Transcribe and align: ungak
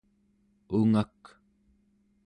ungak 0.77 1.23